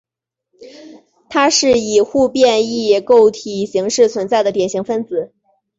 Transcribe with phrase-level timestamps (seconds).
[1.29, 5.31] 它是以互变异构体形式存在的典型分子。